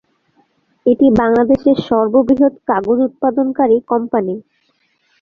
[0.85, 4.35] এটি বাংলাদেশের সর্ববৃহৎ কাগজ উৎপাদনকারী কোম্পানি।